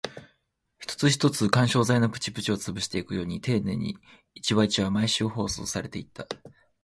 [0.79, 3.97] 一つ一つ、緩衝材のプチプチを潰していくように丁寧に、
[4.33, 6.27] 一話一話、毎週放送されていった